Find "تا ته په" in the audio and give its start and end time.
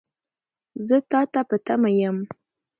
1.11-1.55